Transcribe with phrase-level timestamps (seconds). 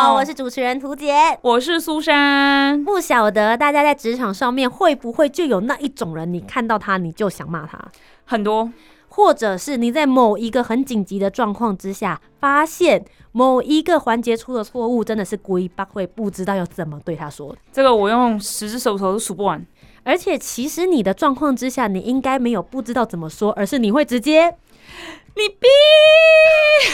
[0.31, 1.13] 是主持人涂杰。
[1.41, 2.85] 我是苏珊。
[2.85, 7.77] 不晓得大家在职场上面会不会就有那一种人，你看到他你就想骂他，
[8.23, 8.71] 很多，
[9.09, 17.53] 或者是你在某一个很紧急的状况之下，发现某一个环节出了错误，真的是龟八会不知道要怎么对他说。
[17.73, 19.61] 这个我用十只手指头都数不完。
[20.03, 24.55] 而且其实你的状况之下，你应该没有不知道怎么说，而是你会直接
[25.35, 25.67] 你逼，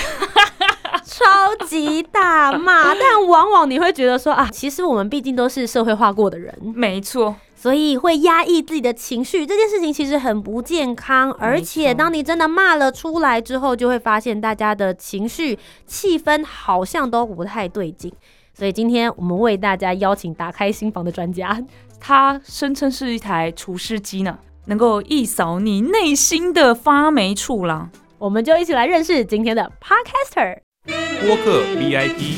[1.05, 2.93] 超级大骂。
[2.95, 11.31] 但往往你会觉得说啊，其实我们毕竟都是社会化过的人，没错，所以会压抑自己的情绪，这件事情其实很不健康。
[11.33, 18.13] 而且当你真的骂了出来之后，就会发现大家的情绪气氛好像都不太对劲。
[18.53, 21.59] 所以今天我们为大家邀请打开心房的专家，
[21.99, 27.89] 他声称是一台除湿机呢，能够一扫你内心的发霉处啦。
[28.20, 30.58] 我们就一起来认识今天的 Podcaster。
[31.22, 32.36] 播客 VIP，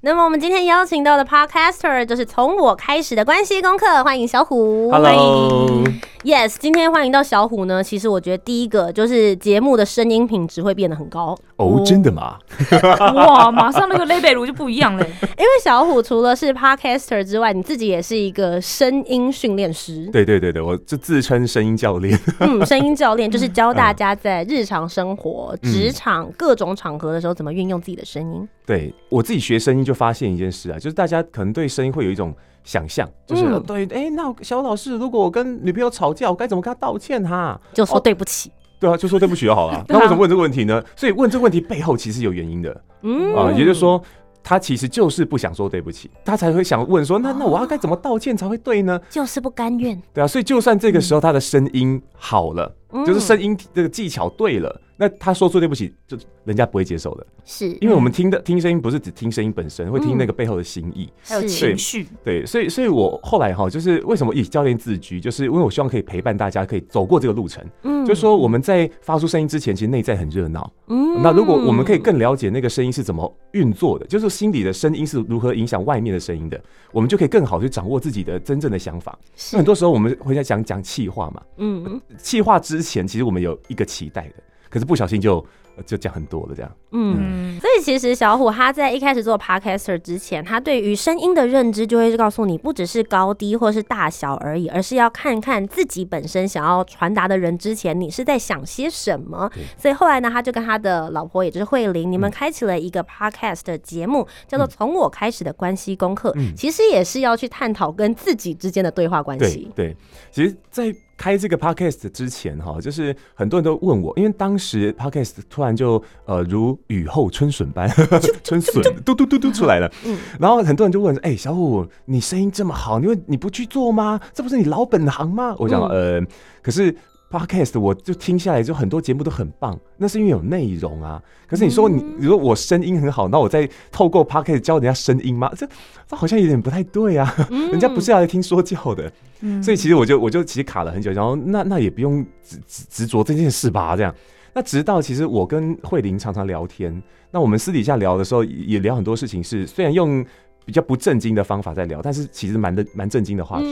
[0.00, 4.90] 那么我们今天邀请到的 Podcaster 就是从我开始的关系功课，欢迎小虎。
[4.90, 5.84] Hello，
[6.24, 7.84] Yes，今天欢迎到小虎呢。
[7.84, 12.38] 其实我觉得第一个就是节目的声音品质会变得很高哦，真的吗？
[13.14, 15.06] 哇，马上那个 level 就不一样嘞。
[15.20, 22.18] 因为小虎除了是 Podcaster 之外，你自己也是一个声音训练师，对对对对，我就自称声音教练。
[22.40, 28.48] 嗯， 声音教练就是教大家在日常生活、职场各种场合的时候怎么运用自己的声音。
[28.64, 37.60] 对我自己学声音就发现一件事啊，就是大家可能对声音会有一种想象，就是、嗯对，哎、那小老师，如果我跟女朋友吵架，我该怎么跟她道歉哈？
[37.72, 39.84] 就说哦对不起，对啊，就说对不起就好了。
[39.88, 40.82] 那为什么问这个问题呢？
[40.96, 44.02] 所以问这个问题背后其实有原因的嗯啊、也就是说。
[44.46, 49.00] 他其实就是不想说对不起，他才会想问说，那那我要该怎么道歉才会对呢？
[49.08, 57.68] 就是不甘愿，对啊，所以就算这个时候他的声音好了，嗯就是声音这个技巧对了，那他说出对不起，就人家不会接受的，是。
[57.80, 61.12] 因为我们听的听声音不是只听声音本身，会听那个背后的心意。
[61.22, 67.64] 还有情绪，对，所以所以我后来哈，就是为什么以教练自居，就是因为我希望可以陪伴大家，可以走过这个路程。
[67.82, 68.04] 嗯。
[68.04, 70.70] 就是说我们在发出声音之前，其实内在很热闹。
[70.88, 71.22] 嗯。
[71.22, 76.60] 那如果我们可以更了解那个声音是怎么运作的，就是心里的声音是如何影响外面的声音的，
[76.92, 79.18] 我们就可以更好去掌握自己的真正的想法。
[79.34, 79.56] 是。
[79.56, 82.00] 那很多时候我们回家讲讲气话嘛，嗯。
[82.18, 84.34] 气话之前，其实我们有一个期待的，
[84.74, 85.38] 可是不小心就
[85.76, 86.76] 呃就讲很多了，这样。
[86.90, 87.16] 嗯。
[87.16, 99.48] 嗯，所以其实小虎他在一开始做 podcaster 之前，他对于声音的认知就会告诉你，不只是高低或是大小而已，而是要看看自己本身想要传达的人之前，你是在想些什么。
[99.78, 109.70] 所以后来呢，他就跟他的老婆，也就是慧玲，你们嗯开启了一个 podcast 的节目，叫做《从我开始的关系功课》，嗯其实也是要去探讨跟自己之间的对话关系。
[109.76, 109.96] 对，
[110.32, 117.88] 其实，在开这个 podcast 之前哈，就是很多人都问我，因为当时 podcast 突然就呃如雨后春笋般，
[118.44, 124.20] 春笋嘟嘟嘟嘟出来了，嗯然后很多人就问，哎、小虎，你声音这么好，你为你不去做吗？
[124.32, 125.54] 这不是你老本行吗？
[125.58, 126.26] 我讲、嗯呃，
[126.62, 126.94] 可是。
[127.34, 131.20] Podcast 我就听下来，就很多节目都很棒，那是因为有内容啊。
[131.48, 135.50] 可是你说你，嗯你说我声音很好，那我再透过 Podcast 教人家声音吗？
[135.56, 135.66] 这
[136.06, 137.34] 这好像有点不太对啊。
[137.50, 144.14] 嗯人家不是要来听说教的，嗯所以其实我就我就其实卡了很久，然后那那也不用执执执着这件事吧，这样。
[144.52, 150.24] 那直到其实我跟慧玲常常聊天，那我们私底下聊的时候也也聊很多事情是，虽然用
[150.64, 153.66] 比较不正经的方法在聊，但是其实蛮的蛮正经的话题。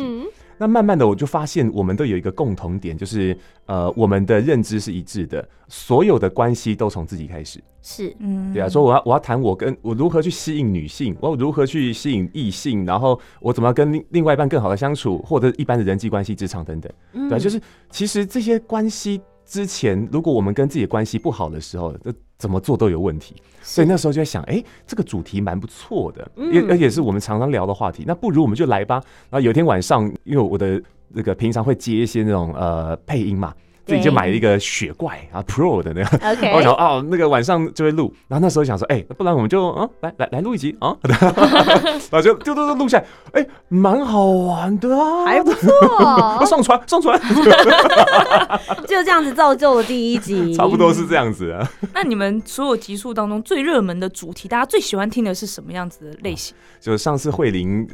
[0.52, 7.62] 嗯那慢慢的我就发现，我们都有一个共同点，就是呃我们的认知是一致的，所有的关系都从自己开始。
[7.82, 16.92] 是嗯对啊，说我要我要谈我跟我如何去吸引女性，我如何去吸引异性，然后我怎么样跟另另外一半更好的相处，或者一般的人际关系、职场等等。
[17.12, 17.60] 嗯对啊，就是
[17.90, 23.36] 其实这些关系之前，如果我们跟自己的关系不好的时候，那怎么做都有问题。
[23.62, 28.02] 所以那时候就在想，哎、这个主题蛮不错的，嗯也而且是我们常常聊的话题。
[28.04, 28.96] 那不如我们就来吧。
[29.30, 33.54] 然后有一天晚上，因为我的那个平常会接一些那种呃配音嘛，
[33.84, 36.30] 自己就对买了一个雪怪啊 Pro 的那个。
[36.32, 43.04] OK，我想哦，那个晚上就会录，然后那时候想说，哎、不然我们就啊，来来来录一集啊， 然后就就就就录下来，
[43.40, 47.20] 哎、蛮好玩的啊，还不啊错， 上传上传，
[48.86, 51.68] 就这样子造就了第一集，差不多是这样子啊。
[51.94, 56.54] 那你们所有集数当中最热门的主题，大家最喜欢听的是什么样子的类型？
[56.80, 57.86] 就上次慧玲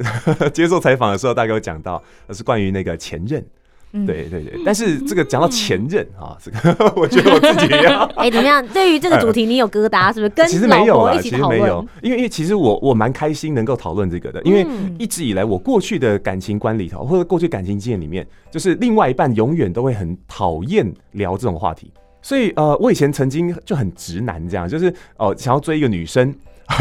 [0.52, 3.44] 接受采访的时候，大概有讲到，呃是关于那个前任，
[3.92, 4.60] 嗯，对对对。
[4.64, 8.04] 但是这个讲到前任啊，这个我觉得我自己也要。
[8.16, 8.66] 哎、怎么样？
[8.68, 10.28] 对于这个主题，你有疙瘩是不是？
[10.30, 26.34] 跟其实没有啦，老婆一起其实没有，，因为因为其实我我蛮开心能够讨论这个的，因为嗯一直以来我过去的感情观里头，或者过去感情经验里面，就是另外一半永远都会很讨厌聊这种话题，所以呃，我以前曾经就很直男这样，就是哦、想要追一个女生，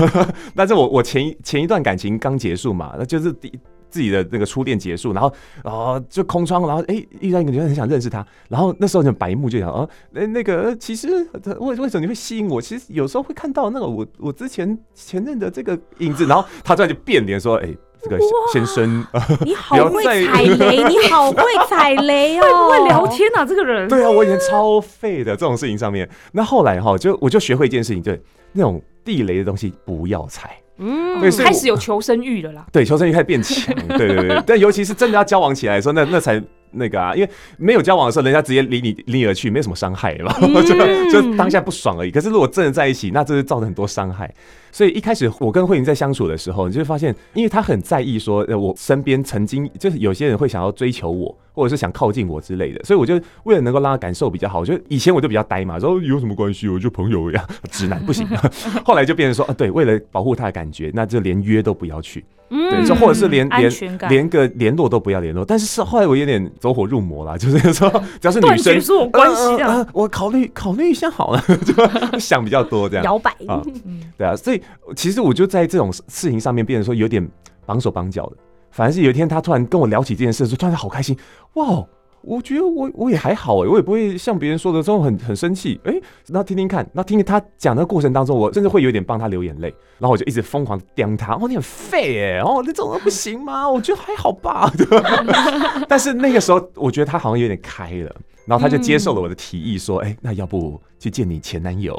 [0.56, 3.52] 但是我我前一前一段感情刚结束嘛，那就是第。
[3.90, 5.32] 自己的那个初恋结束，然后
[5.64, 11.08] 哦就空窗，然后哎、遇到一个女生很想认识她，然后那时候就白目就想哦，那、那个其实
[11.44, 12.62] 呃为为什么你会吸引我？
[12.62, 17.70] 其实有时候会看到那个我我之前前任的这个影子，然后他突然就变脸说，哎、
[18.02, 18.20] 这个
[18.52, 23.88] 先生，呃 你好会踩雷，你好会踩雷哦， 会不会聊天啊，这个人。
[23.88, 26.08] 对啊，我以前超废的这种事情上面。
[26.32, 30.58] 那后来哈，就我就学会一件事情，对那种地雷的东西不要踩。
[30.78, 32.66] 嗯，对所以开始有求生欲了啦。
[32.72, 33.76] 对，求生欲开始变强。
[33.98, 36.42] 对对对，但尤其是真的要交往起来的时候，那那才
[36.72, 42.12] 那个啊，因为没有交往的时候，人家直接离你离你而去，没有什么伤害嘛，嗯 就就当下不爽而已。
[42.12, 44.34] 可是如果真的在一起，那这是造成很多伤害。
[44.72, 58.28] 所以一开始我跟慧玲在相处的时候，你就会发现，因为她很在意说，呃，我身边曾经就是有些人会想要追求我，或者是想靠近我之类的，所以我就为了能够让她感受比较好，我就以前我就比较呆嘛，说有什么关系，我就朋友一样，直男不行。
[58.86, 62.24] 后来就变成说，啊，对，为了保护她的感觉，那就连约都不要去。
[62.50, 63.72] 嗯对，就或者是连连
[64.10, 65.44] 连个联络都不要联络。
[65.44, 67.90] 但是是后来我有点走火入魔啦， 就是说
[68.22, 71.44] 只要是女断生绝所有关系啊呃呃呃我考虑考虑一下好了，
[72.12, 73.04] 就想比较多这样。
[73.04, 74.62] 摇摆，啊嗯，对啊，所以
[74.96, 77.28] 其实我就在这种事情上面变得说有点
[77.66, 78.38] 绑手绑脚的。
[78.72, 81.18] 反而是有一天他突然跟我聊起这件事的时候，突然好开心，
[81.54, 81.84] 哇！
[82.22, 85.94] 我觉得我我也还好哎，我也不会像别人说的这种很很生气哎。
[86.28, 93.70] 那听听看，那听听他讲的过程当中，我甚至会有点帮他流眼泪，然后我就一直疯狂刁他，哦，你很废哎，哦，那种人不行吗？
[93.70, 94.72] 我觉得还好吧？
[95.88, 98.16] 但是那个时候，我觉得他好像有点开了，
[98.48, 101.94] 然后他就接受了我的提议，说，哎、那要不去见你前男友？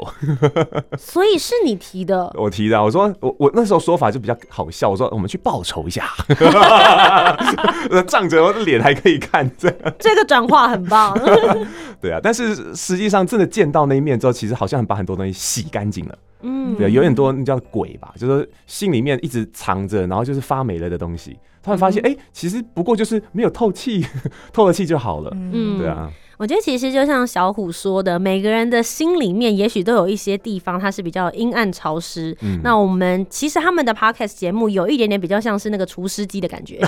[0.97, 6.09] 所以是你提的，我提的，我说我我那时候说法就比较好笑，我说我们去报仇一下，
[8.07, 11.15] 仗着我的脸还可以看，这样这个转化很棒。
[12.01, 12.19] 对啊。
[12.21, 24.03] 但是实际上真的见到那一面之后，其实好像把很多东西洗干净了，嗯，对啊，有很多那叫鬼吧，就是心里面一直藏着，然后就是发霉了的东西，突然发现哎、其实不过就是没有透气，
[24.51, 25.77] 透了气就好了，嗯。
[25.77, 32.33] 对啊，我觉得其实就像小虎说的，每个人的心里面也许都有一些地方它是比较阴暗潮湿。
[32.41, 36.79] 嗯那我们其实他们的 podcast 节目有一点点比较像是那个除湿机的感觉，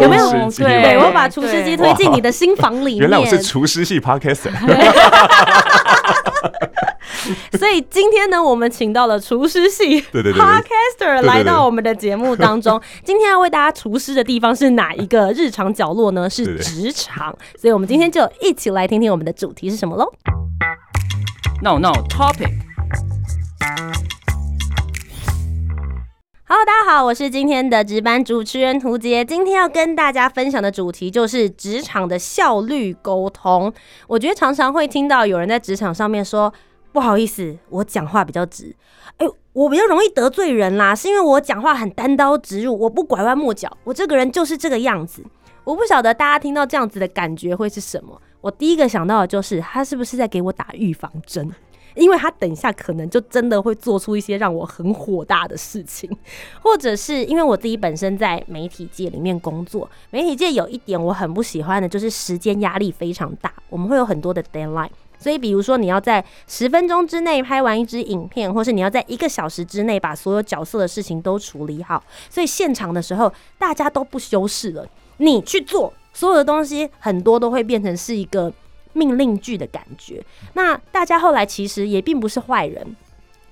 [0.00, 3.00] 有没有对，对我把除湿机推进你的心房里面。
[3.00, 4.50] 原来我是厨师系 podcaster，
[7.58, 12.80] 所以今天呢，我们请到了厨师系对对对对 podcaster 对来到我们的节目当中。
[13.04, 16.28] 今天要为大家厨师的地方是哪一个日常角落呢？
[16.28, 17.36] 是职场。
[17.58, 20.12] 所以我们今天就一起来听听我们的主题是什么喽。
[21.62, 22.50] No No topic。
[26.46, 29.24] Hello，大家好，我是今天的值班主持人涂杰。
[29.24, 33.72] 今天要跟大家分享的主题就是职场的效率沟通。
[34.06, 36.52] 我觉得常常会听到有人在职场上面说
[36.94, 38.72] ：“不好意思，我讲话比较直。”
[39.18, 45.24] 哎，我比较容易得罪人啦，是因为我讲话很单刀直入，我不拐弯抹角，我这个人就是这个样子。
[45.64, 48.20] 我不晓得大家听到这样子的感觉会是什么。
[48.40, 51.50] 我第一个想到的就是他是不是在给我打预防针？
[51.96, 56.10] 因为他等一下可能就真的会做出一些让我很火大的事情，
[56.60, 64.90] 或者是因为我自己本身在媒体界里面工作，媒体界有一点我很不喜欢的就是时间压力非常大，我们会有很多的 deadline。
[65.18, 74.86] 所以，比如说你要在十分钟之内拍完一支影片，或是你要在一个小时之内把所有角色的事情都处理好，所以现场的时候大家都不修饰了，
[75.18, 78.52] 你去做所有的东西，很多都会变成是一个
[78.92, 80.22] 命令句的感觉。
[80.52, 82.96] 那大家后来其实也并不是坏人。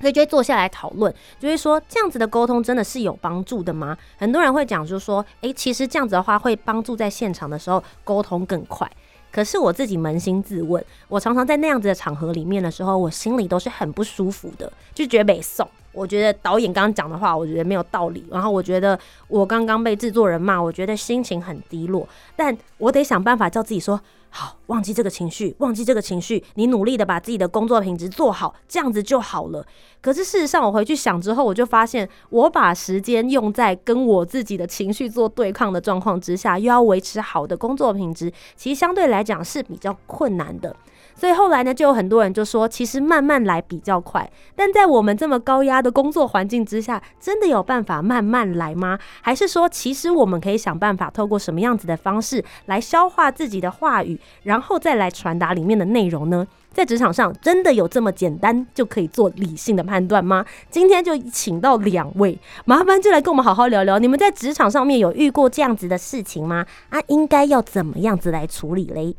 [0.00, 3.96] 所以就会坐下来讨论，就会说这样子的沟通真的是有帮助的吗？
[4.16, 8.90] 很多人会讲，就说，诶，其实这样子的话会帮助在现场的时候沟通更快。
[9.32, 15.66] 可是我自己扪心自问，我常常在那样子的场合里面的时候，我心里都是很不舒服的，就觉得被送。
[15.90, 18.24] 我觉得导演刚刚讲的话，我觉得没有道理。
[18.30, 18.98] 然后我觉得
[19.28, 22.06] 我刚刚被制作人骂，我觉得心情很低落。
[22.36, 24.00] 但我得想办法叫自己说
[24.34, 26.42] 好，忘记这个情绪，忘记这个情绪。
[26.54, 29.62] 你努力的把自己的工作品质做好，这样子就好了。
[30.00, 40.74] 可是事实上，我回去想之后，我就发现，我把时间用在跟我自己的情绪做对抗的状况之下，又要维持好的工作品质，其实相对来讲是比较困难的。
[41.14, 44.30] 所以后来呢，就有很多人就说，其实慢慢来比较快。
[44.56, 48.98] 但在我们这么高压的工作环境之下，真的有办法慢慢来吗？
[49.20, 56.46] 还是说，其实我们可以想办法，透过什么样子的方式来消化自己的话语，然后再来传达里面的内容呢？
[56.72, 60.42] 在职场上，真的有这么简单就可以做理性的判断吗？
[60.70, 66.64] 今天就请到两位，麻烦就来跟我们好好聊聊，你们在职场上面有遇过这样子的事情吗？
[66.88, 69.14] 啊，应该要怎么样子来处理嘞？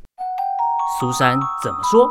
[0.99, 2.07] 苏珊怎么说？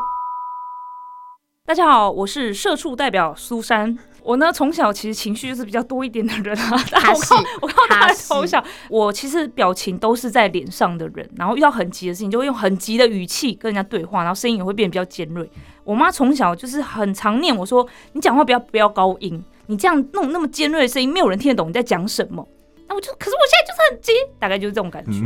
[1.64, 3.96] 大家好，我是社畜代表苏珊。
[4.24, 6.70] 我呢，从小其实情绪就是比较多一点的人啊。
[7.14, 15.48] 我靠，我靠，他从小，我其实表情都是在脸上的人，然后遇到很急的事情，就会用很急的语气跟人家对话，然后声音也会变得比较尖锐。
[15.84, 22.46] 我妈从小就是很常念我说：“你讲话不要不要高音，你这样弄那么尖锐的声音，没有人听得懂你在讲什么。”
[22.88, 25.20] 那我就，可是我现在就是很急，大概就是这种感觉。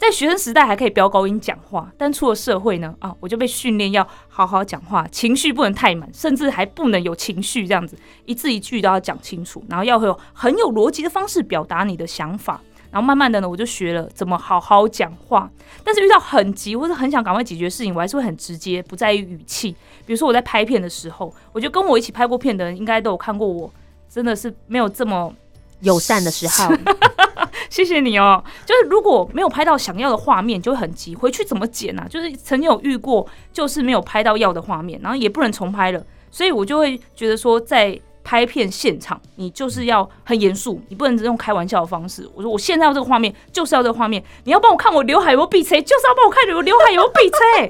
[0.00, 12.58] 在学生时代还可以飙高音讲话，但出了社会呢，啊，我就被训练要好好讲话，情绪不能太满，甚至还不能有情绪，这样子一字一句都要讲清楚，然后要有很有逻辑的方式表达你的想法。
[12.90, 15.48] 然后慢慢的呢，我就学了怎么好好讲话。
[15.84, 19.70] 但是遇到很急或者很想赶快解决事情，我还是会很直接，不在意语气。
[20.06, 23.70] 比如说我在拍片的时候，我觉得跟我一起拍过片的人应该都有看过我，
[24.08, 25.32] 真的是没有这么
[25.80, 26.72] 友善的时候。
[27.68, 28.42] 谢谢你哦。
[28.66, 32.06] 就是如果没有拍到想要的画面，就会很急，回去怎么剪啊？
[32.08, 42.28] 就是曾经有遇过，就是没有拍到要的画面，然后也不能重拍了，所以我就会觉得说，在拍片现场，你就是要很严肃，你不能只用开玩笑的方式。
[42.34, 47.68] 我说我现在要这个画面，就是要这个画面，你要帮我看我刘海有没有闭塞，就是要帮我看我刘海有没有闭塞。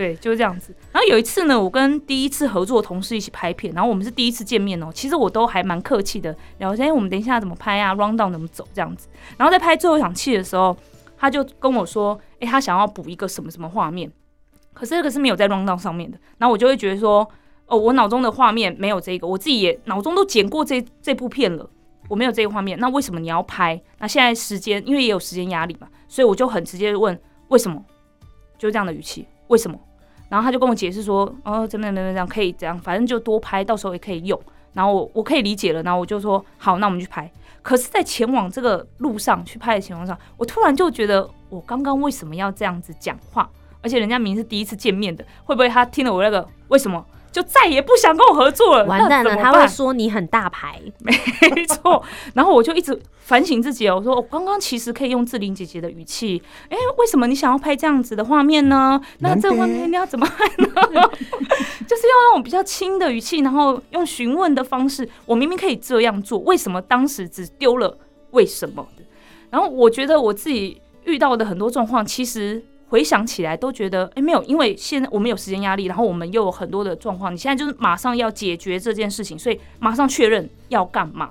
[0.00, 0.74] 对，就是这样子。
[0.92, 4.90] 然后有一次呢，我跟第一次合作的同事一起拍片，然后我们是第一次见面哦。
[4.94, 6.82] 其实我都还蛮客气的，聊说。
[6.82, 9.08] 哎，我们等一下怎么拍啊？round down 怎么走这样子。
[9.36, 10.74] 然后在拍最后一场戏的时候，
[11.18, 14.10] 他就跟我说：“哎，他想要补一个什么什么画面，
[14.72, 17.30] 可是这个是没有在 round down 上面的。”然后我就会觉得说
[17.68, 21.68] ：“哦，我脑中的画面没有这个，我自己也脑中都剪过这这部片了，
[22.08, 22.78] 我没有这个画面。
[22.78, 23.78] 那为什么你要拍？
[23.98, 27.84] 那现在时间，因为也有时间压力嘛，所以我就很直接问：为什么？
[28.56, 29.78] 就这样的语气，为什么？”
[30.30, 34.40] 然后他就跟我解释说，哦，怎么怎么怎么样，可以这样，反正就多拍，到时候也可以用。
[34.72, 37.30] 然后我我可以理解了，然后我就说好，那我们去拍。
[37.60, 43.50] 可是，在前往这个路上去拍的情况下，我突然就觉得，我刚刚为什么要这样子讲话？
[43.82, 47.04] 而且人家明明是第一次见面的，会不会他听了我那个为什么？
[47.32, 48.84] 就再也不想跟我合作了。
[48.86, 52.02] 完蛋了，他会说你很大牌， 没错。
[52.34, 59.00] 然后我就一直反省自己哦，我说我刚刚其实可以用志玲姐姐的语气，哎，为什么你想要拍这样子的画面呢？
[59.18, 60.66] 那这画面你要怎么拍呢？
[61.86, 65.08] 就是要那种比较轻的语气，然后用询问的方式。
[65.26, 67.96] 我明明可以这样做，为什么当时只丢了
[68.30, 68.86] 为什么？
[69.50, 72.62] 然后我觉得我自己遇到的很多状况，其实。
[72.90, 81.30] 回想起来都觉得，哎，没有，因为现在我们有时间压力，然后我们又有很多的状况，你现在就是马上要解决这件事情，所以马上确认要干嘛。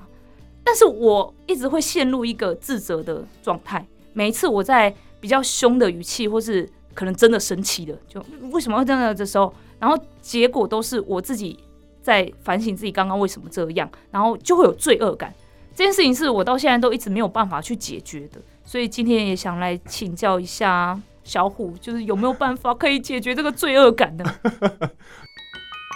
[0.63, 11.59] 但是我一直会陷入一个自责的状态，每一次我在比较凶的语气，或是可能真的生气的，就为什么会这样的时候，然后结果都是我自己
[12.01, 15.33] 在反省自己刚刚为什么这样，然后就会有罪恶感。
[15.75, 20.97] 这件事情是我到现在都一直没有办法去解决的，所以今天也想来请教一下。
[21.23, 24.23] 小虎就是有没有办法可以解决这个罪恶感呢？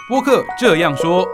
[0.08, 1.26] 播客这样说，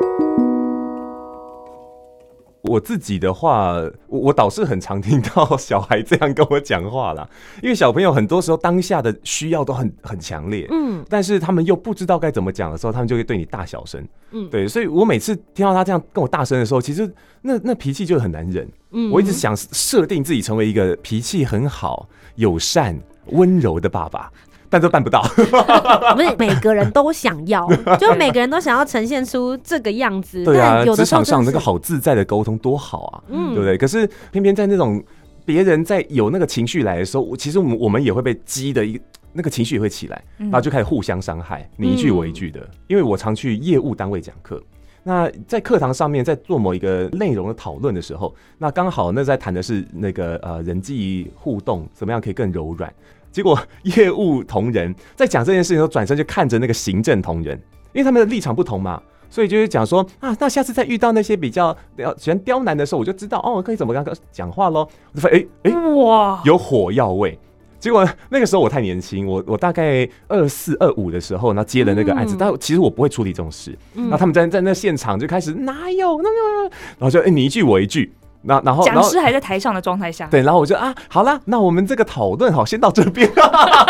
[2.62, 3.72] 我自己的话，
[4.06, 7.28] 我我倒是很常听到小孩这样跟我讲话啦。
[7.62, 22.96] 因为小朋友很多时候当下的需要都很很强烈，嗯，但是他们又不知道该怎么讲的时候，他们就会对你大小声，嗯，对，所以我每次听到他这样跟我大声的时候，其实那那脾气就很难忍，嗯，我一直想设定自己成为一个脾气很好、友善。
[23.32, 24.30] 温柔的爸爸，
[24.68, 25.22] 但都办不到。
[26.16, 27.66] 不是每个人都想要，
[27.98, 30.44] 就每个人都想要呈现出这个样子。
[30.44, 33.76] 对啊，职场上那个好自在的沟通多好啊，嗯对不对？
[33.76, 35.02] 可是偏偏在那种
[35.44, 39.00] 别人在有那个情绪来的时候，其实我们我们也会被激的一
[39.32, 42.60] 那个情绪也会起来，然后就开始互相伤害，你一句我一句的。
[42.88, 44.60] 因为我常去业务单位讲课，
[45.02, 52.92] 那在课堂上面在做某一个内容的讨论的时候，那刚好那在谈的是那个呃人际互动怎么样可以更柔软。
[53.32, 57.56] 结果业务同仁在讲这件事情的，时候转身就看着那个行政同仁，
[57.92, 59.00] 因为他们的立场不同嘛。
[59.32, 64.80] 所以就是讲说啊，那下次再遇到那些比较刁喜欢刁难的时候，我就知道哦，可以怎么跟他讲话喽。
[65.12, 67.38] 我就发现哎哎，哇，有火药味。
[67.78, 73.74] 结果那个时候我太年轻，我我大概二四二五的时候，然后接了那个案子，嗯但其实我不会处理这种事。
[73.94, 83.30] 然后他们在在那现场就开始哪有那个，然后就哎、你一句我一句，那然后讲师还在台上的状态下，对，然后我就啊，好啦，那我们这个讨论好，先到这边，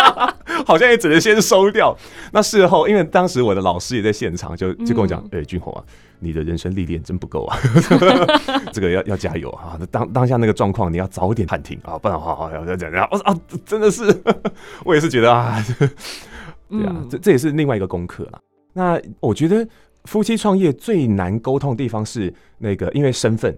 [0.66, 1.96] 好像也只能先收掉。
[2.32, 5.82] 那事后，因为当时我的老师也在现场，就就跟我讲，哎、君宏啊，
[6.18, 7.56] 你的人生历练真不够啊，
[8.72, 9.76] 这个要要加油啊！
[9.78, 14.02] 那当当下那个状况，你要早点喊停啊，不然好好要要讲讲，我说啊，真的是，
[14.84, 15.86] 我也是觉得啊， 对
[16.84, 18.40] 啊，嗯这这也是另外一个功课啦。
[18.72, 19.66] 那我觉得
[20.04, 23.56] 夫妻创业最难沟通的地方是那个，因为身份，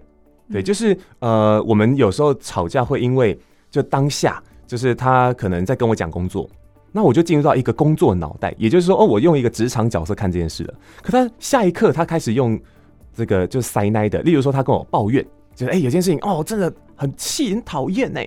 [0.51, 3.37] 对，嗯就是呃，我们有时候吵架会因为
[3.71, 6.49] 就当下，就是他可能在跟我讲工作，
[6.91, 10.73] 那我就进入到一个工作脑袋，也就是说，哦，我用一个职场角色看这件事了。
[11.01, 12.59] 可他下一刻他开始用
[13.15, 18.19] 这个就是塞奶的，例如说他跟我抱怨，就是哎、有件事情哦，真的很气很讨厌呢。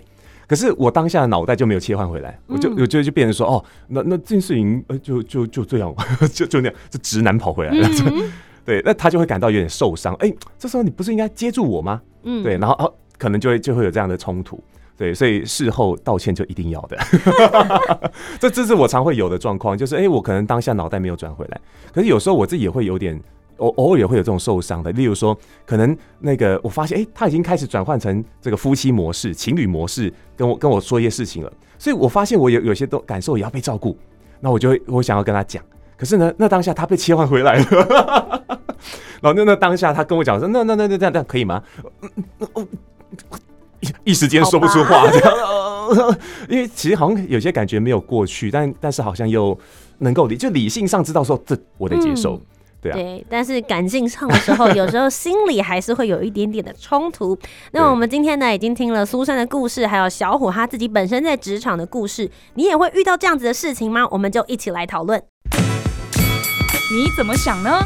[0.48, 5.92] 可是我当下的脑袋就没有切换回来，我就嗯我就就变成说哦，那那这件事情呃就就就这样，
[6.32, 7.88] 就就那样，这直男跑回来了。
[7.88, 8.30] 嗯
[8.66, 10.12] 对，那他就会感到有点受伤。
[10.16, 12.02] 哎、这时候你不是应该接住我吗？
[12.24, 14.62] 嗯对，然后哦，可能就会就会有这样的冲突。
[14.98, 16.98] 对，所以事后道歉就一定要的。
[18.40, 21.60] 这这是我常会有的状况，就是哎、我可能当下脑袋没有转回来，
[21.94, 23.18] 可是有时候我自己也会有点。
[23.58, 33.96] 偶偶尔也会有这种受伤的，例如说，可能那个我发现，哎、他已经开始转换成这个夫妻模式、情侣模式，跟我跟我说一些事情了，所以我发现我有有些都感受也要被照顾，
[34.40, 35.64] 那我就会我想要跟他讲，
[35.96, 38.44] 可是呢，那当下他被切换回来了，
[39.22, 41.62] 然后那那当下他跟我讲说，那那那那这样这样可以吗？
[43.80, 46.18] 一一时间说不出话，这样，
[46.48, 49.56] 因为其实好像有些感觉没有过去，但但是好像又
[49.98, 52.40] 能够理，就理性上知道说这我得接受，
[52.80, 57.38] 对啊，对，但是感性上的时候，有时候心里还是会有一点点的冲突。
[57.72, 64.08] 那么我们今天呢，已经听了苏珊的故事，还有小虎他自己本身在职场的故事，你也会遇到这样子的事情吗？
[64.10, 65.22] 我们就一起来讨论。
[65.52, 67.80] 你怎么想呢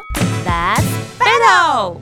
[0.50, 1.98] Let's？Battle，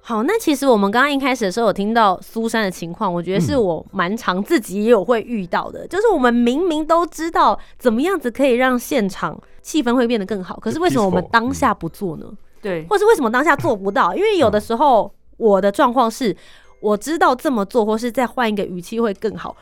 [0.00, 12.26] 好，那其实我们刚刚一开始的时候有听到苏珊的情况，我觉得是嗯我蛮常自己也有会遇到的，就是我们明明都知道怎么样子可以让现场气氛会变得更好，可是为什么我们当下不做呢？
[12.62, 14.14] 对，或是为什么当下做不到？
[14.14, 16.36] 因为有的时候我的状况是，
[16.80, 19.56] 我知道这么做，或是再换一个语气会更好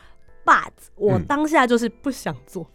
[0.45, 2.67] ，but 我嗯当下就是不想做，嗯，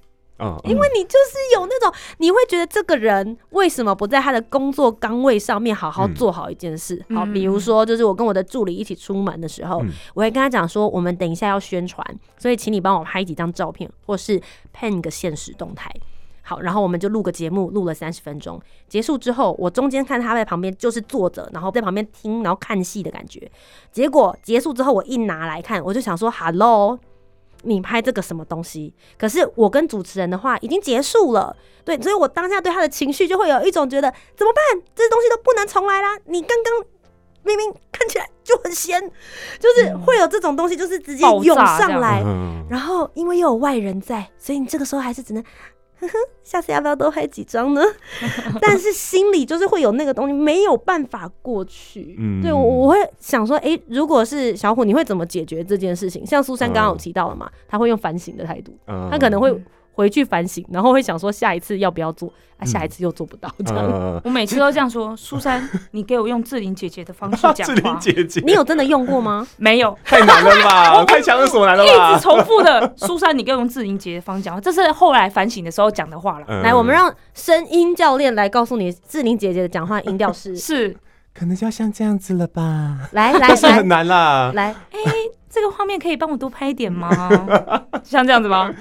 [0.64, 7.02] 因为你就是有那种你会觉得这个人为什么不在他的工作岗位上面好好嗯做好一件事？
[7.08, 12.04] 嗯好，比如说就是我跟我的助理一起出门的时候，嗯我会跟他讲说，我们等一下要宣传，
[12.38, 14.40] 所以请你帮我拍几张照片，或是
[14.74, 15.90] pen 个现实动态。
[16.44, 18.60] 好，然后我们就录个节目，录了三十分钟。
[18.88, 23.48] 结束之后，我中间看他在旁边就是坐着，然后在旁边听，然后看戏的感觉。
[23.92, 26.98] 结果结束之后，我一拿来看，我就想说：“Hello，
[27.62, 34.82] 你拍这个什么东西？”可是我跟主持人的话已经结束了，对，所以我当下对他的情绪就会有一种觉得怎么办？
[34.94, 36.18] 这东西都不能重来啦！
[36.26, 36.84] 你刚刚
[37.44, 39.00] 明明看起来就很闲，
[39.58, 42.22] 就是会有这种东西，就是直接涌上来。
[42.24, 45.44] 嗯然后因为又有外人在，所以你这个时候还是只能，
[46.02, 47.82] 呵呵，下次要不要多拍几张呢？
[48.60, 52.16] 但是心里就是会有那个东西没有办法过去。
[52.18, 56.24] 嗯对我我会想说，诶，如果是小虎，你会怎么解决这件事情？
[56.26, 59.50] 像苏珊刚刚有提到了嘛，他会用反省的态度，嗯他可能会
[59.92, 63.84] 回去反省，然后会想说下一次要不要做，啊，下一次又做不到这样。
[63.86, 69.46] 嗯我每次都这样说，苏珊， 你给我用志玲姐姐的方式讲志玲话，姐姐，你有真的用过吗？
[69.58, 71.04] 没有，太难了吧？
[71.04, 72.18] 太强人所难了一直吧？
[72.18, 76.46] 重复的， 苏珊，你给我用志玲姐姐的方式讲话，这是后来反省的时候讲的话了。
[76.48, 80.96] 嗯来，我们让声音教练来告诉你，志玲姐姐的讲话音调是，是，
[81.34, 83.08] 可能就要像这样子了吧？
[83.12, 84.52] 来来但是来很难啦。
[84.54, 85.00] 来，哎
[85.50, 87.10] 这个画面可以帮我多拍一点吗？
[88.02, 88.72] 像这样子吗？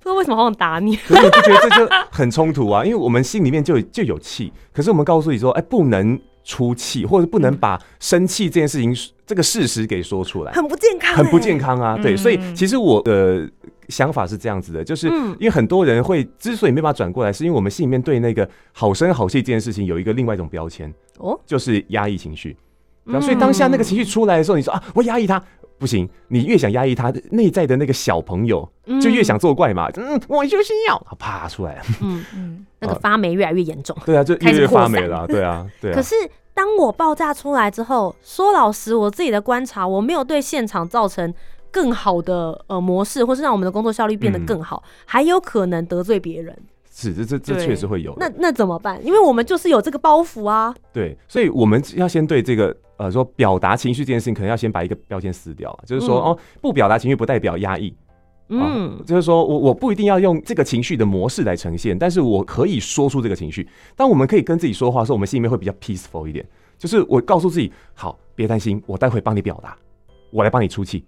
[0.00, 0.96] 不知道为什么好想打你。
[0.96, 11.58] 可是我就觉得这就很冲突啊，因为我们心里面就就有气，可是我们告诉你说，哎，不能出气，或者不能把生气这件事情这个事实给说出来，很不健康、很不健。
[11.58, 11.98] 康啊。
[12.00, 13.48] 对，嗯所以其实我的
[13.88, 22.56] 想法是这样子的，就是嗯因为很多人会之所以没办法转过来，是因为我们心里面对那个好声好气这件事情有一个另外一种标签，哦，就是压抑情绪。
[23.04, 25.42] 对啊嗯所以当下那个情绪出来的时候，你说啊，我压抑他。
[25.80, 29.88] 不行，你越想压抑他，内在的那个小朋友就越想作怪嘛。
[29.96, 31.82] 嗯，我就是要，啪出来了。
[32.02, 33.96] 嗯， 嗯，那个发霉越来越严重。
[34.04, 35.26] 对啊，就越越开始发霉了啊。
[35.26, 35.94] 对啊，对啊。
[35.94, 36.14] 可是
[36.52, 41.32] 当我爆炸出来之后，说老实，我自己的观察，我没有对现场造成
[41.70, 46.54] 更好的呃模式，或是让我们的工作效率变得更好，还有可能得罪别人。
[46.92, 48.14] 是这这这确实会有。
[48.18, 49.02] 那那怎么办？
[49.02, 50.74] 因为我们就是有这个包袱啊。
[50.92, 57.94] 对，所以我们要先对这个呃说表达情绪这件事情，可能要先把一个标签撕掉，就是说、嗯哦，不表达情绪不代表压抑，
[58.48, 63.66] 嗯啊，就是说我我不一定要用这个情绪的模式来呈现，但是我可以说出这个情绪。
[63.96, 69.74] 当我们可以跟自己说话的时候，我们心里面会比较 peaceful 一点，就是我告诉自己，好，别担心，我待会帮你表达，
[70.30, 71.04] 我来帮你出气，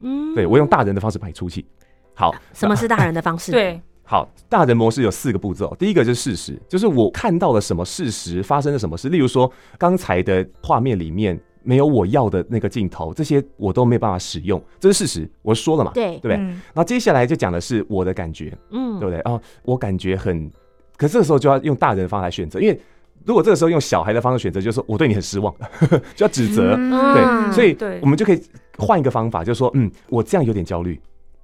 [0.00, 1.64] 嗯对我用大人的方式帮你出气。
[2.14, 5.74] 好，什么是大人的方式？，对，好，大人模式有四个步骤。
[5.78, 9.08] 第一个就是事实，就是我看到了什么事实，发生了什么事。
[9.08, 16.36] 例如说，刚才的画面里面没有我要的那个镜头，这些我都没有办法使用，这是事实，我说了嘛，对对不对？
[16.36, 19.20] 嗯那接下来就讲的是我的感觉，嗯对不对？
[19.22, 20.48] 哦，我感觉很，
[20.96, 22.80] 可这个时候就要用大人的方法来选择，因为
[23.24, 25.52] 如果这个时候用小孩的方式选择，就是说我对你很失望，
[26.14, 26.76] 就要指责。
[26.78, 28.40] 嗯对，所以我们就可以
[28.78, 31.00] 换一个方法，就是说，嗯，我这样有点焦虑，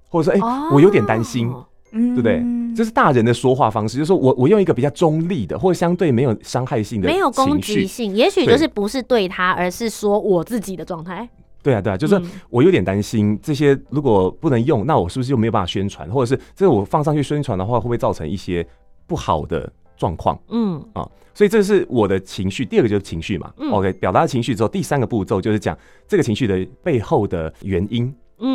[0.09, 1.53] 或者说，哎、哦我有点担心，
[1.93, 2.43] 嗯对不对？
[2.75, 7.61] 这是大人的说话方式，就是说我我用一个比较中立的，或者相对没有伤害性的没有攻。
[7.61, 11.29] 击性，也许就是不是对他，而是说我自己的状态。
[11.63, 18.67] 对啊，对啊，就是嗯我有点担心这些如果不能用，那我是不是就没有办法宣传，或者是这个我放上去宣传的话，会不会造成一些
[19.07, 20.39] 不好的状况？
[20.49, 22.63] 嗯啊所以这是我的情绪。
[22.63, 25.77] 第二个就是情绪嘛、嗯 o k 表达情绪之后，第三个步骤就是讲
[26.07, 28.15] 这个情绪的背后的原因。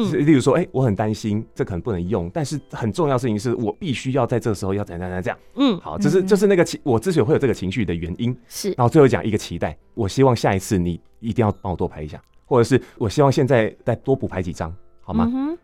[0.09, 0.25] 是嗯。
[0.25, 5.37] 例如说，哎、我很担心，这可能不能用，但是很重要的事情是我必须要在这个时候要怎样怎样这样。
[5.55, 6.27] 嗯，好，这是嗯。
[6.27, 8.37] 这是那个情，我之所以会有这个情绪的原因。
[8.47, 8.69] 是。
[8.77, 15.25] 然后最后讲一个期待，我希望下一次你一定要帮我多拍一下，或者是我希望现在再多补拍几张，好吗？
[15.27, 15.57] 嗯哼。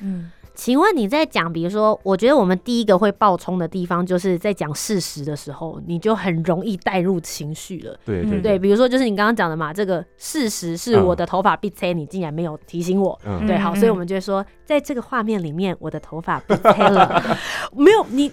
[0.00, 7.92] 嗯请问你在讲，比如说，我觉得我们第一个会爆冲的地方，就是在讲事实的时候，你就很容易带入情绪了。
[7.92, 13.16] 嗯对对对，比如说就是你刚刚讲的嘛，这个事实是嗯我的头发被切，你竟然没有提醒我。
[13.24, 17.38] 嗯对，好，嗯所以我们就会说，在这个画面里面，我的头发被切了，
[17.76, 18.26] 没有你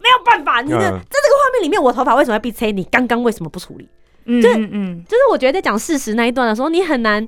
[0.00, 2.72] 没有办法，你的、嗯在这个画面里面，我头发为什么要被切？
[2.72, 3.88] 你刚刚为什么不处理？
[4.24, 7.24] 嗯就嗯嗯就是我觉得在讲事实那一段的时候，你很难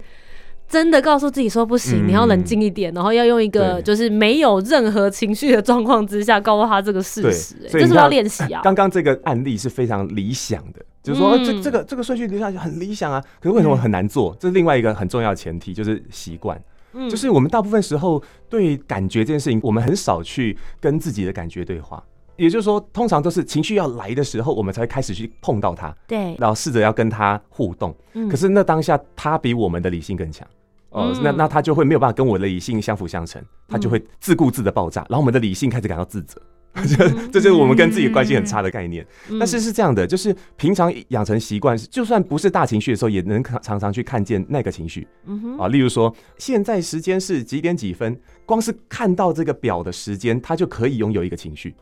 [0.73, 8.63] 真的告诉自己说不行，嗯你要冷静一点，然后要用一个就是没有任何情绪的状况之下告诉他这个事实、这是不是要练习啊？
[8.65, 14.35] 刚刚这个案例是非常理想的，就是说、这这个这个顺序留下去很理想啊，可是为什么很难做？
[14.41, 16.59] 这是另外一个很重要的前提，就是习惯。
[16.95, 22.03] 嗯就是我们大部分时候对感觉这件事情，我们很少去跟自己的感觉对话。
[22.37, 27.95] 也就是说，通常都是情绪要来的时候，我们才会开始去碰到它，对，然后试着要跟它互动。
[28.15, 30.49] 嗯可是那当下，它比我们的理性更强。
[30.93, 36.41] 哦、嗯那那他就会没有办法跟我的理性相辅相成，他就会自顾自的爆炸，然后我们的理性开始感到自责，
[36.75, 39.07] 这这就是我们跟自己关系很差的概念。
[39.31, 45.69] 嗯但是是这样的，就是平常养成习惯，就算不是大情绪的时候，也能常常常去看见那个情绪嗯哼啊。
[45.69, 51.75] 例如说，现在时间是几点几分，光是看到这个表的时间，他就可以拥有一个情绪。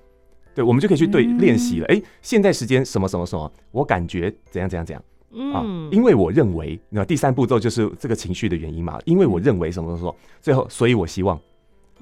[0.54, 1.86] 对，我们就可以去对嗯练习了。
[1.86, 5.02] 哎、现在时间什么什么什么，我感觉怎样怎样怎样
[5.52, 5.62] 啊？
[5.64, 8.98] 嗯因为我认为，那第三步骤就是这个情绪的原因嘛。
[9.04, 11.38] 因为我认为什么什么什么，最后，所以我希望，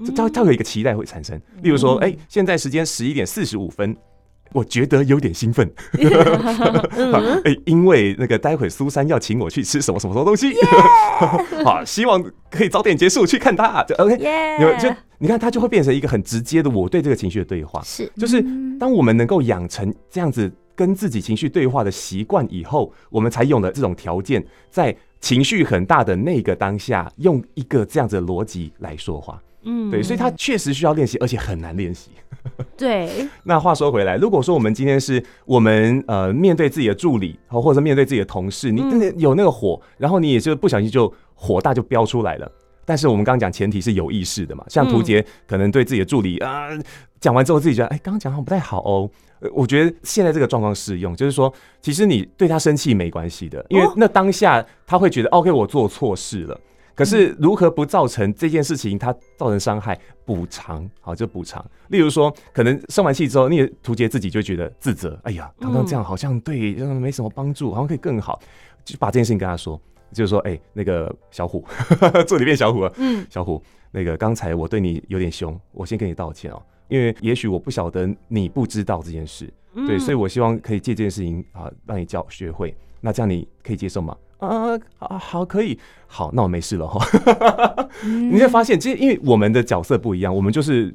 [0.05, 1.39] 这它它有一个期待会产生。
[1.61, 3.95] 例如说，哎、现在时间十一点四十五分。
[4.51, 10.55] 我觉得有点兴奋，嗯 哎、因为那个待会苏珊要请我去吃什么什么什么东西，
[11.63, 13.83] 好，希望可以早点结束去看他。
[13.83, 14.89] 就 OK，耶你们就
[15.19, 17.79] 你看，它就会变成一个很直接的我对这个情绪的对话。
[17.83, 18.43] 是就是
[18.79, 29.41] 当我们能够养成这样子跟自己情绪对话的习惯以后，我们才有了这种条件，在情绪很大的那个当下，用一个这样子的逻辑来说话。
[29.63, 32.11] 嗯对，所以它确实需要练习，而且很难练习。
[32.77, 42.49] 对 那话说回来，如果说我们今天是我们呃面对自己的助理，或或者面对自己的同事，你真的有那个火，然后你也就不小心就火大就飙出来了。
[42.85, 46.69] 但是我们刚刚讲前提是有意识的嘛，像图杰可能对自己的助理啊
[47.19, 49.09] 讲完之后自己觉得，哎，刚刚讲好像不太好哦。
[49.41, 56.59] 呃我觉得现在这个状况适用，就是说，其实你对他生气没关系的，因为哦那当下他会觉得，OK，我做错事了。
[56.93, 59.97] 可是如何不造成这件事情它造成伤害？
[60.25, 61.65] 补偿，好，就补偿。
[61.87, 68.37] 例如说，可能生完气之后，你也图杰自己就觉得自责，哎呀，刚刚这样好像对嗯没什么帮助，好像可以更好，
[68.83, 69.79] 就把这件事情跟他说，
[70.11, 71.63] 就是说，哎、那个小虎，
[72.27, 79.51] 助理变小虎了，嗯小虎，那个刚才我对你有点凶，我先跟你道歉哦，因为也许我不晓得你不知道这件事，
[79.87, 82.75] 对，所以我希望可以借这件事情啊，让你教学会。
[83.01, 84.17] 那这样你可以接受吗？
[84.39, 86.99] 啊，啊，好，可以，好，那我没事了哈。
[88.03, 90.93] 你会发现，其实因为我们的角色不一样，我们就是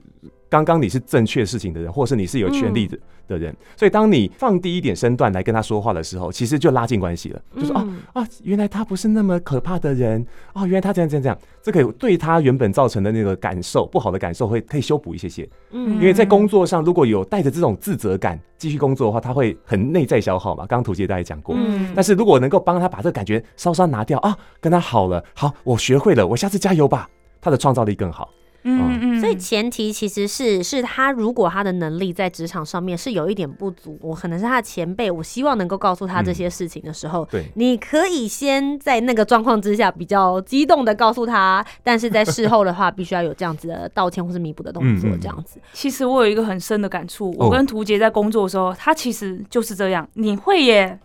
[0.48, 7.40] 刚刚你是正确事情的人，或是你是有权利的的人，所以当你放低一点身段来跟他说话的时候，其实就拉近关系了。
[7.57, 15.48] 就说啊嗯啊，原来他不是那么可怕的人啊，原来他这样这样这样，这可以对他原本造成的那个感受不好的感受会可以修补一些些。
[15.72, 20.66] 嗯因为在工作上如果有带着这种自责感继续工作的话，他会很内在消耗嘛。
[20.66, 27.09] 刚刚图杰大家讲过，嗯但是如果能够帮他把这个感觉稍稍拿掉啊，跟他好了，好，我学会了，我下次加油吧，
[27.40, 28.30] 他的创造力更好。
[28.64, 45.61] 嗯嗯，所以前提其实是是他如果他的能力在职场上面是有一点不足，我可能是他的前辈，我希望能够告诉他这些事情的时候，对，你可以先在那个状况之下比较激动的告诉他，但是在事后的话，必须要有这样子的道歉或是弥补的动作这样子。
[45.72, 50.09] 其实我有一个很深的感触，哦我跟图杰在工作的时候，他其实就是这样。
[50.14, 50.98] 你会耶，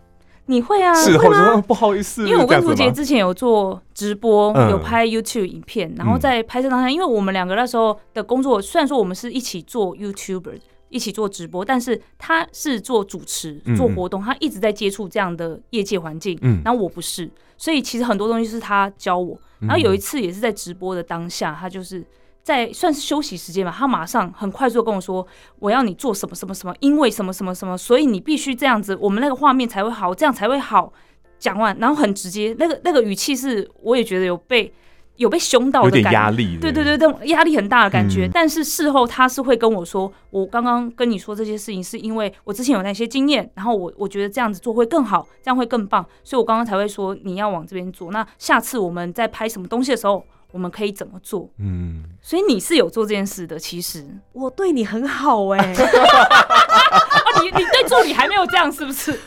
[0.46, 2.90] 你会啊，事后就说不好意思，因为我跟图这样子吗？
[2.90, 4.70] 杰之前有做直播，嗯。
[4.70, 16.60] 有拍 YouTube 影片，然后在拍摄当下，因为我们两个那时候的工作，虽然说我们是一起做 YouTuber，一起做直播，但是他是做主持嗯、做活动，他一直在接触这样的业界环境，嗯。
[16.64, 19.38] 然后我不是，所以其实很多东西是他教我。
[19.60, 22.04] 然后有一次也是在直播的当下，他就是
[22.42, 25.26] 在算是休息时间吧，他马上很快速跟我说，
[25.58, 30.92] 我要你做什么什么什么，因为什么什么什么，所以你必须这样子，我们那个画面才会好，这样才会好。
[31.38, 34.70] 讲完，然后很直接，那个那个语气是，我也觉得有被
[35.16, 36.12] 有被凶到的感觉。
[36.12, 38.26] 压力，对对对，这种压力很大的感觉。
[38.26, 48.12] 嗯但是事后他是会跟我说，我刚刚跟你说这些事情，是因为我之前有那些经验，然后我我觉得这样子做会更好，这样会更棒，所以我刚刚才会说你要往这边做。
[48.12, 51.48] 那下次我们在拍什么东西的时候，我们可以怎么做？
[51.58, 54.06] 嗯，所以你是有做这件事的，其实。
[54.32, 59.12] 我对你很好哎、 啊，你你对助理还没有这样是不是？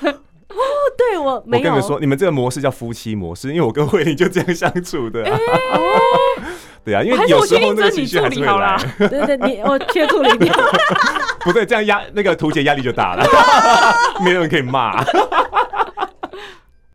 [0.53, 0.59] 哦
[0.95, 1.61] 对我没有。
[1.61, 5.39] 我跟你们说，你们这个模式叫夫妻模式，因为我跟慧玲就这样相处的、啊。
[6.85, 9.07] 对啊，因为有时候那个情绪还是会理好啦来。。
[9.07, 10.53] 对对，你我缺助理掉。
[11.39, 13.25] 不对，这样压那个图姐压力就大了，
[14.23, 15.03] 没有人可以骂。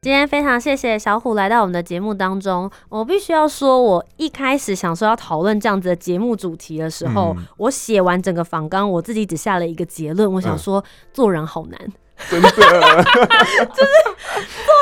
[0.00, 2.70] 今天非常谢谢小虎来到我们的节目当中。
[2.88, 11.78] 我必须要说，我一开始想说要讨论这样子的节目主题的时候，嗯我写完整个访纲，我自己只下了一个结论，我想说、做人好难。
[12.28, 12.68] 真的， 就是做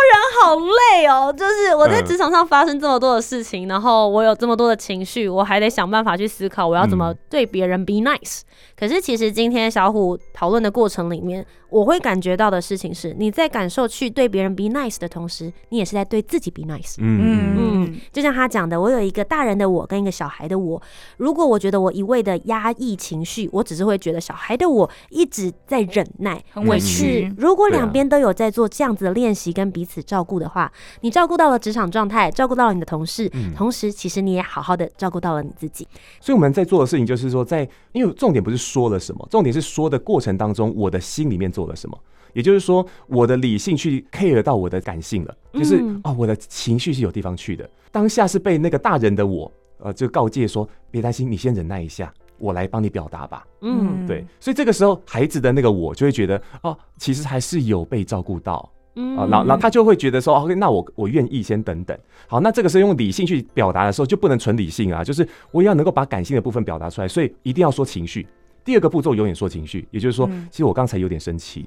[0.06, 1.30] 人好累哦！
[1.30, 8.40] 就是我在嗯职场上发生这么多的事情，然后我有这么多的情绪，我还得想办法去思考我要怎么嗯对别人 be nice。
[8.74, 11.44] 可是其实今天小虎讨论的过程里面，
[11.76, 16.94] 我会感觉到的事情是，你在感受去对别人 be nice 的同时，你也是在对自己 be nice。
[17.00, 20.80] 嗯，嗯，就像他讲的，我有一个大人的我跟一个小孩的我。
[21.18, 27.34] 如果我觉得我一味的压抑情绪，我只是会觉得小孩的我一直在忍耐，很委是屈。
[27.36, 35.86] 如果两边都有在做这样子的练习跟彼此照顾的话，你照顾到了职场状态，照顾到了你的同事，嗯同时其实你也好好的照顾到了你自己。
[36.22, 41.98] 所以我们在做的事情就是说在，因为重点不是说了什么，重点是说的过程当中，我的心里面做了什么。
[42.32, 47.68] 也就是说，我的理性去 care 到我的感性了，就是嗯哦，我的情绪是有地方去的。
[47.90, 53.46] 当下是被那个大人的我，呃，就告诫说，别担心，你先忍耐一下，我来帮你表达吧。
[53.62, 58.70] 嗯对，所以这个时候孩子的那个我就会觉得，哦，其实还是有被照顾到。
[58.96, 61.98] 嗯啊，然后然后他就会觉得说，OK，那我我愿意先等等。
[62.26, 68.26] 好，那这个时候用理性去表达的时候，就不能纯理性啊，就是我也要能够把感性的部分表达出来，所以一定要说情绪。
[68.66, 70.46] 第二个步骤有点说情绪，也就是说，嗯。
[70.50, 71.64] 其实我刚才有点生气，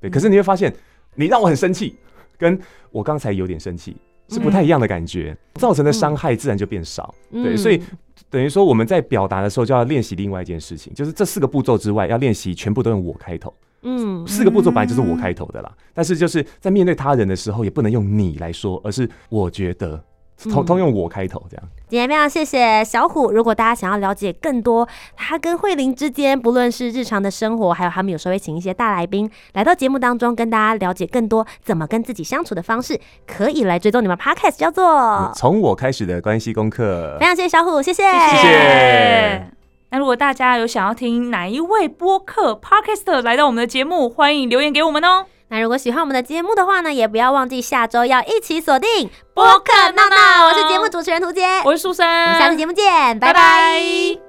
[0.00, 0.74] 对，可是你会发现，
[1.16, 1.96] 你让我很生气，
[2.38, 2.58] 跟
[2.90, 3.96] 我刚才有点生气
[4.28, 7.12] 是不太一样的感觉，造成的伤害自然就变少。
[7.32, 7.82] 对，嗯所以
[8.30, 13.52] 等于说我们在表达的时候就要练习另外一件事情，就是这四个步骤之外，要练习全部都用我开头。
[13.82, 14.24] 嗯。
[14.26, 20.00] 四个步骤本来就是我开头的啦，但是就是在面对他人的时候，也不能用你来说，而是我觉得，
[20.44, 21.64] 通嗯通用我开头这样。
[21.88, 23.32] 今天非常谢谢小虎。
[23.32, 35.32] 如果大家想要了解更多他跟慧玲之间，不论是日常的生活，还有他们有时候会请一些大来宾来到节目当中，跟大家了解更多怎么跟自己相处的方式，可以来追踪你们 podcast，叫做。
[35.34, 39.46] 从我开始的关系功课非，常谢谢小虎，谢谢，谢谢谢
[39.90, 45.26] 那如果大家有想要听哪一位播客 podcaster 来到我们的节目，欢迎留言给我们哦。
[45.52, 50.46] 那如果喜欢我们的节目的话呢，也不要忘记下周要一起锁定播客闹闹。
[50.46, 52.84] 我是节目主持人涂杰，我我是苏珊，我们下次节目见，
[53.18, 54.20] 拜拜拜拜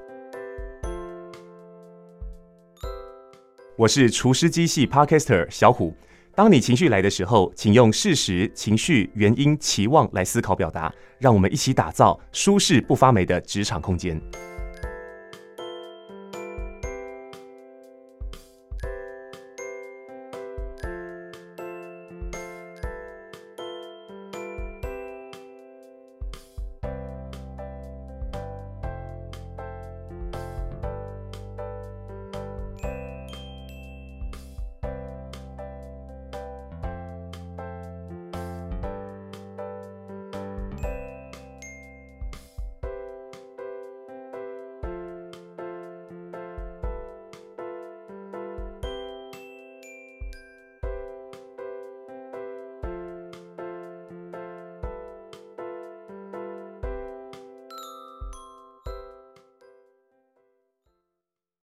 [3.77, 5.95] 我是厨师机系 Podcaster 小虎。
[6.33, 14.19] 当你情绪来的时候，请用事实、情绪、原因、期望来思考表达，让我们一起打造舒适不发霉的职场空间。